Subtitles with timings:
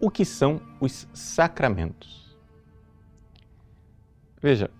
[0.00, 2.36] o que são os sacramentos.
[4.40, 4.70] Veja,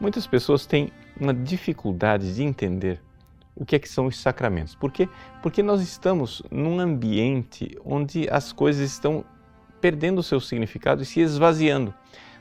[0.00, 3.00] muitas pessoas têm uma dificuldade de entender
[3.54, 4.74] o que é que são os sacramentos.
[4.74, 5.08] Por quê?
[5.42, 9.24] Porque nós estamos num ambiente onde as coisas estão
[9.80, 11.92] perdendo o seu significado e se esvaziando.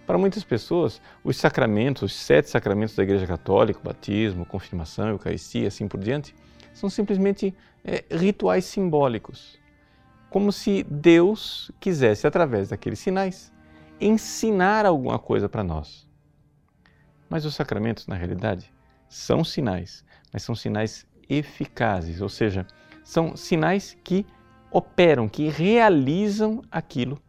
[0.08, 5.88] Para muitas pessoas, os sacramentos, os sete sacramentos da Igreja Católica, batismo, confirmação, Eucaristia, assim
[5.88, 6.34] por diante,
[6.74, 7.54] são simplesmente
[7.84, 9.61] é, rituais simbólicos.
[10.32, 13.52] Como se Deus quisesse, através daqueles sinais,
[14.00, 16.08] ensinar alguma coisa para nós.
[17.30, 18.74] Mas os sacramentos, na realidade,
[19.10, 22.66] são sinais, mas são sinais eficazes, ou seja,
[23.04, 24.26] são sinais que
[24.72, 27.22] operam, que realizam aquilo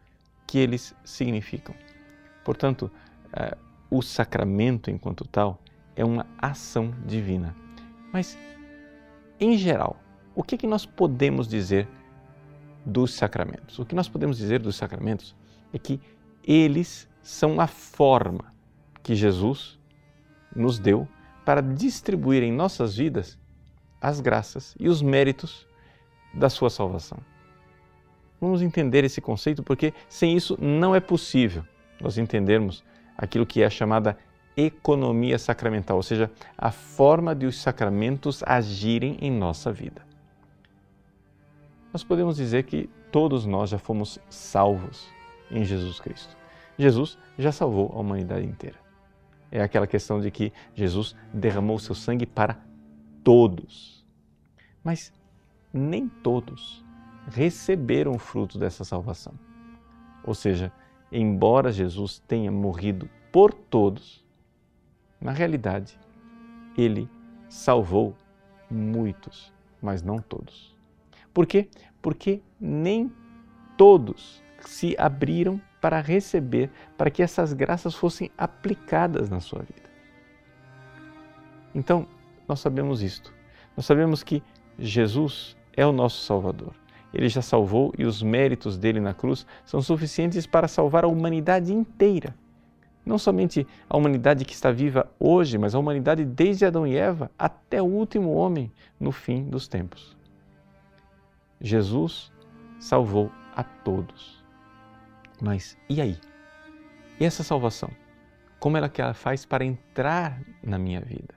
[0.47, 1.75] que eles significam.
[2.45, 2.89] Portanto,
[3.33, 3.59] uh,
[3.91, 5.61] o sacramento, enquanto tal,
[5.97, 7.53] é uma ação divina.
[8.13, 8.39] Mas,
[9.41, 9.97] em geral,
[10.37, 11.89] o que, que nós podemos dizer
[12.85, 13.79] dos sacramentos?
[13.79, 15.35] O que nós podemos dizer dos sacramentos
[15.73, 16.01] é que
[16.45, 18.53] eles são a forma
[19.03, 19.79] que Jesus
[20.55, 21.09] nos deu
[21.45, 23.39] para distribuir em nossas vidas
[24.01, 25.67] as graças e os méritos
[26.35, 27.19] da sua salvação.
[28.41, 31.65] Vamos entender esse conceito porque sem isso não é possível
[32.01, 32.85] nós entendermos
[33.17, 34.19] aquilo que é chamada
[34.57, 40.03] economia sacramental, ou seja, a forma de os sacramentos agirem em nossa vida.
[41.93, 45.09] Nós podemos dizer que todos nós já fomos salvos
[45.51, 46.37] em Jesus Cristo.
[46.79, 48.83] Jesus já salvou a humanidade inteira
[49.53, 52.59] é aquela questão de que Jesus derramou seu sangue para
[53.23, 54.03] todos.
[54.83, 55.13] Mas
[55.71, 56.83] nem todos
[57.29, 59.35] receberam o fruto dessa salvação.
[60.25, 60.73] Ou seja,
[61.13, 64.25] embora Jesus tenha morrido por todos,
[65.21, 65.99] na realidade,
[66.77, 67.09] ele
[67.49, 68.17] salvou
[68.71, 69.53] muitos,
[69.83, 70.75] mas não todos.
[71.33, 71.69] Por quê?
[72.01, 73.13] Porque nem
[73.77, 79.91] todos se abriram para receber, para que essas graças fossem aplicadas na sua vida.
[81.75, 82.07] Então,
[82.47, 83.33] nós sabemos isto.
[83.77, 84.43] Nós sabemos que
[84.79, 86.75] Jesus é o nosso Salvador.
[87.13, 91.73] Ele já salvou e os méritos dele na cruz são suficientes para salvar a humanidade
[91.73, 92.35] inteira.
[93.05, 97.31] Não somente a humanidade que está viva hoje, mas a humanidade desde Adão e Eva
[97.39, 100.17] até o último homem no fim dos tempos.
[101.63, 102.33] Jesus
[102.81, 104.45] salvou a todos.
[105.41, 106.19] Mas e aí?
[107.21, 107.91] E essa salvação?
[108.59, 111.35] Como ela que ela faz para entrar na minha vida?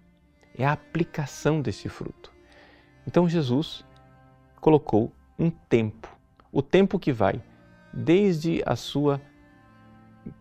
[0.57, 2.33] É a aplicação desse fruto.
[3.05, 3.85] Então Jesus
[4.59, 6.09] colocou um tempo,
[6.51, 7.41] o tempo que vai
[7.93, 9.21] desde a sua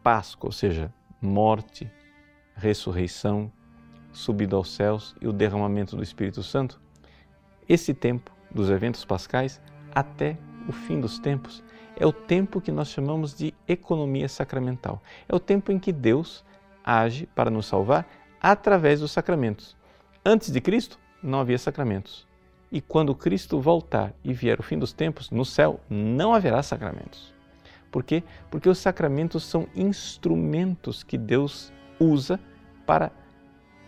[0.02, 1.90] Páscoa, ou seja, morte,
[2.56, 3.52] ressurreição,
[4.12, 6.80] subida aos céus e o derramamento do Espírito Santo,
[7.68, 9.60] esse tempo dos eventos pascais
[9.94, 10.36] até
[10.68, 11.62] o fim dos tempos
[11.96, 15.02] é o tempo que nós chamamos de economia sacramental.
[15.28, 16.44] É o tempo em que Deus
[16.84, 18.06] age para nos salvar
[18.40, 19.76] através dos sacramentos.
[20.24, 22.26] Antes de Cristo, não havia sacramentos.
[22.70, 27.32] E quando Cristo voltar e vier o fim dos tempos, no céu não haverá sacramentos.
[27.90, 28.24] Por quê?
[28.50, 32.40] Porque os sacramentos são instrumentos que Deus usa
[32.84, 33.12] para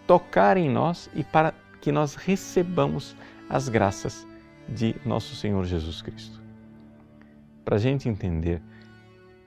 [0.07, 3.17] tocar em nós e para que nós recebamos
[3.51, 4.27] as graças
[4.69, 6.43] de nosso Senhor Jesus Cristo.
[7.65, 8.63] Para a gente entender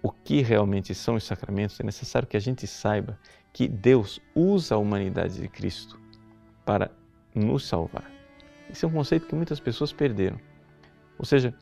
[0.02, 3.20] o que realmente são os sacramentos, é necessário que a gente saiba
[3.52, 6.00] que Deus usa a humanidade de Cristo
[6.66, 6.92] para
[7.34, 8.10] nos salvar.
[8.70, 10.40] Esse é um conceito que muitas pessoas perderam.
[11.18, 11.54] Ou seja,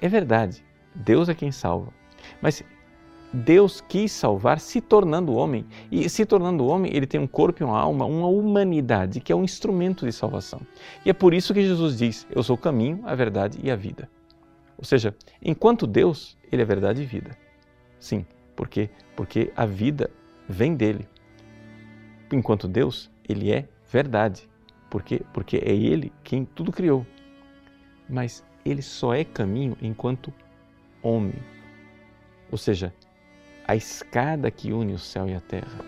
[0.00, 1.92] é verdade, Deus é quem salva.
[2.40, 2.64] Mas
[3.36, 5.66] Deus quis salvar se tornando homem.
[5.92, 9.36] E se tornando homem, ele tem um corpo e uma alma, uma humanidade que é
[9.36, 10.60] um instrumento de salvação.
[11.04, 13.76] E é por isso que Jesus diz: Eu sou o caminho, a verdade e a
[13.76, 14.08] vida.
[14.78, 17.36] Ou seja, enquanto Deus, Ele é verdade e vida.
[18.00, 18.24] Sim,
[18.54, 18.88] por quê?
[19.14, 20.10] Porque a vida
[20.48, 21.06] vem dele.
[22.32, 24.48] Enquanto Deus, Ele é verdade.
[24.88, 25.20] Por quê?
[25.34, 27.06] Porque é Ele quem tudo criou.
[28.08, 30.32] Mas Ele só é caminho enquanto
[31.02, 31.34] homem.
[32.50, 32.94] Ou seja,
[33.66, 35.84] a escada que une o céu e a terra.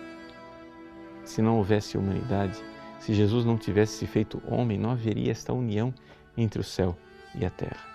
[1.24, 2.58] Se não houvesse humanidade,
[2.98, 5.94] se Jesus não tivesse se feito homem, não haveria esta união
[6.36, 6.96] entre o céu
[7.34, 7.86] e a terra.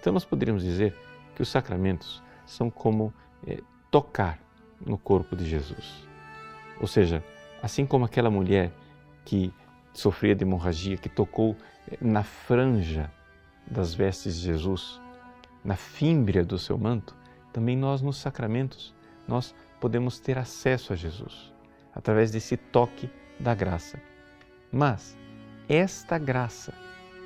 [0.00, 0.96] Então, nós poderíamos dizer
[1.34, 3.12] que os sacramentos são como
[3.46, 3.60] é,
[3.90, 4.40] tocar
[4.84, 6.08] no corpo de Jesus.
[6.80, 7.22] Ou seja,
[7.62, 8.72] assim como aquela mulher
[9.24, 9.52] que
[9.92, 11.56] sofria de hemorragia, que tocou
[11.90, 13.12] é, na franja
[13.66, 15.00] das vestes de Jesus,
[15.64, 17.17] na fímbria do seu manto,
[17.52, 18.94] também nós nos sacramentos,
[19.26, 21.52] nós podemos ter acesso a Jesus
[21.94, 24.00] através desse toque da graça.
[24.70, 25.16] Mas
[25.68, 26.72] esta graça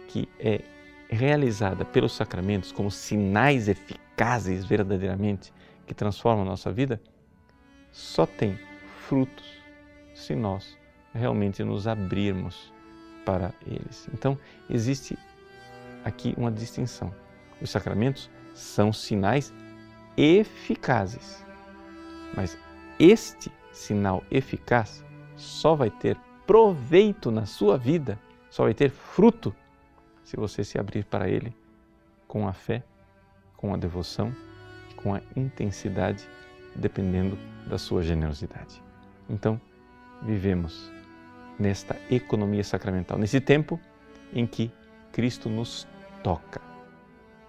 [0.09, 0.63] que é
[1.09, 5.53] realizada pelos sacramentos como sinais eficazes verdadeiramente,
[5.87, 7.01] que transformam a nossa vida,
[7.91, 8.59] só tem
[9.07, 9.63] frutos
[10.15, 10.79] se nós
[11.15, 12.73] realmente nos abrirmos
[13.27, 14.09] para eles.
[14.15, 14.39] Então,
[14.71, 15.19] existe
[16.05, 17.15] aqui uma distinção.
[17.61, 19.53] Os sacramentos são sinais
[20.17, 21.45] eficazes,
[22.35, 22.59] mas
[22.99, 25.05] este sinal eficaz
[25.37, 26.17] só vai ter
[26.47, 28.19] proveito na sua vida,
[28.51, 29.55] só vai ter fruto
[30.23, 31.55] se você se abrir para ele
[32.29, 32.83] com a fé,
[33.57, 34.35] com a devoção,
[34.97, 36.29] com a intensidade,
[36.75, 37.37] dependendo
[37.67, 38.83] da sua generosidade.
[39.29, 39.61] Então,
[40.23, 40.91] vivemos
[41.59, 43.79] nesta economia sacramental, nesse tempo
[44.33, 44.71] em que
[45.13, 45.87] Cristo nos
[46.23, 46.61] toca,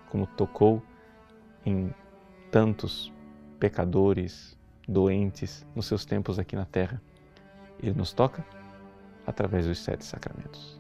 [0.09, 0.83] como tocou
[1.65, 1.93] em
[2.53, 3.11] tantos
[3.59, 4.55] pecadores,
[4.87, 7.01] doentes nos seus tempos aqui na terra.
[7.81, 8.45] Ele nos toca
[9.25, 10.79] através dos sete sacramentos.